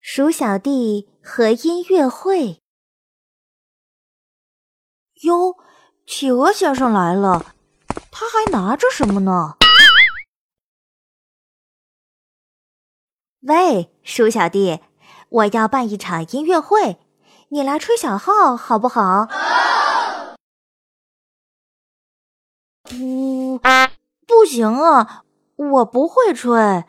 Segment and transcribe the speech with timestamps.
[0.00, 2.60] 鼠小弟和音乐会。
[5.22, 5.56] 哟，
[6.06, 7.54] 企鹅先生来了，
[8.10, 9.56] 他还拿着什么呢？
[13.42, 14.80] 喂，鼠小弟，
[15.28, 16.98] 我要办一场音乐会，
[17.50, 19.28] 你来吹小号好不好？
[22.82, 23.60] 不，
[24.26, 25.24] 不行啊，
[25.58, 26.84] 我不会吹。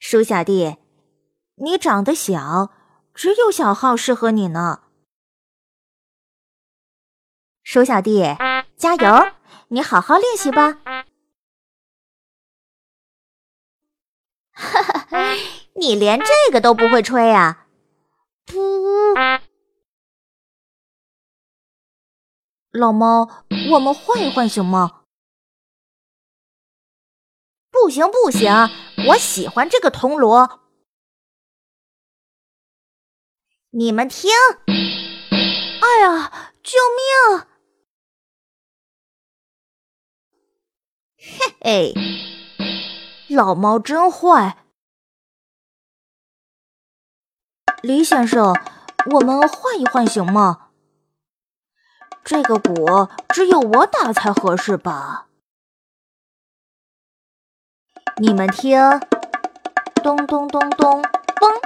[0.00, 0.78] 鼠小弟。
[1.56, 2.72] 你长得小，
[3.14, 4.82] 只有小号适合你呢。
[7.62, 8.24] 鼠小弟，
[8.76, 9.32] 加油！
[9.68, 10.80] 你好好练习吧。
[14.50, 15.06] 哈哈，
[15.76, 17.68] 你连这个都不会吹啊？
[22.72, 25.03] 老猫，我们换一换行吗？
[27.84, 28.50] 不行不行，
[29.08, 30.62] 我喜欢这个铜锣。
[33.72, 34.30] 你们听！
[34.66, 37.46] 哎呀，救命！
[41.18, 41.94] 嘿嘿，
[43.28, 44.64] 老猫真坏。
[47.82, 48.54] 李先生，
[49.12, 50.70] 我们换一换行吗？
[52.24, 55.28] 这个鼓只有我打才合适吧？
[58.16, 58.78] 你们听，
[60.02, 61.02] 咚咚咚咚。
[61.02, 61.60] 嘣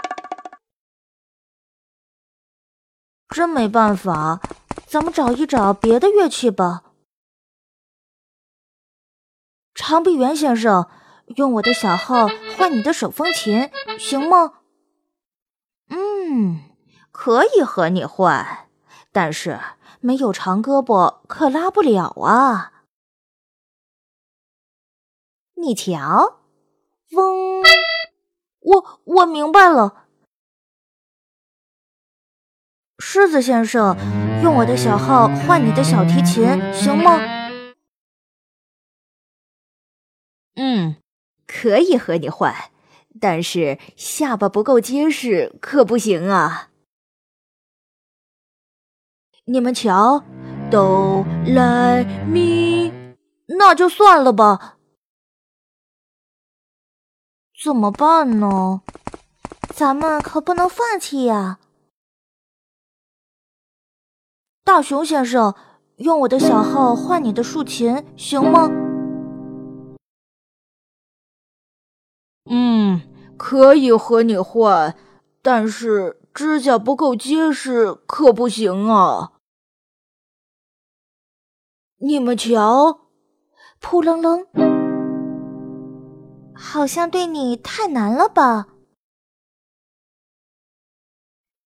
[3.29, 4.41] 真没办法，
[4.87, 6.85] 咱们找一找别的乐器吧。
[9.75, 10.89] 长臂猿先生，
[11.37, 14.55] 用我的小号换你的手风琴，行吗？
[15.91, 16.63] 嗯，
[17.13, 18.71] 可以和你换，
[19.13, 19.61] 但是
[20.01, 22.73] 没有长胳膊可拉不了啊。
[25.61, 26.39] 你瞧，
[27.11, 27.63] 嗡，
[28.61, 30.07] 我我明白了。
[33.01, 33.97] 狮子先生，
[34.43, 37.19] 用我的小号换你的小提琴，行吗？
[40.55, 40.97] 嗯，
[41.47, 42.55] 可以和你换，
[43.21, 46.71] 但是下巴不够结实，可不行啊。
[49.47, 50.25] 你们瞧，
[50.71, 52.93] 哆来咪，
[53.47, 54.78] 那就算了吧。
[57.61, 58.83] 怎么办呢？
[59.75, 61.59] 咱们可不能放弃呀。
[64.63, 65.57] 大熊先生，
[65.97, 68.71] 用我的小号换你的竖琴，行吗？
[72.49, 73.01] 嗯，
[73.37, 74.97] 可以和你换，
[75.43, 79.33] 但是指甲不够结实，可不行啊！
[81.97, 83.01] 你们瞧，
[83.81, 84.47] 扑棱棱，
[86.59, 88.67] 好像对你太难了吧？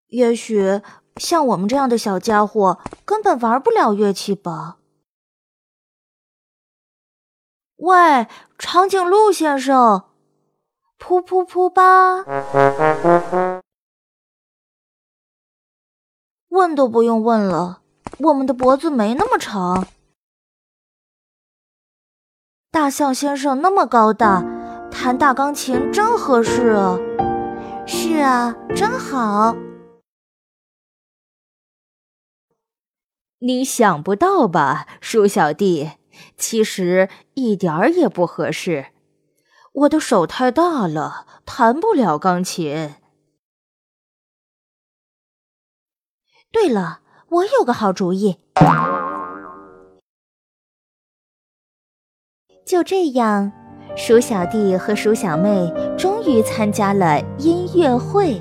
[0.08, 0.82] 也许。
[1.16, 4.78] 像我们这样的小家伙根本玩不了乐器吧？
[7.76, 8.26] 喂，
[8.58, 10.04] 长颈鹿先生，
[10.98, 12.25] 噗噗噗吧！
[16.48, 17.82] 问都不用问了，
[18.19, 19.86] 我们的脖子没那么长。
[22.70, 24.42] 大象先生那么高大，
[24.92, 26.97] 弹大钢琴真合适啊！
[27.86, 29.56] 是啊，真好。
[33.41, 35.92] 你想不到吧，鼠小弟？
[36.36, 38.92] 其实一点儿也不合适，
[39.72, 42.94] 我的手太大了，弹不了钢琴。
[46.52, 48.38] 对了，我有个好主意。
[52.64, 53.52] 就这样，
[53.94, 58.41] 鼠小弟和鼠小妹终于参加了音乐会。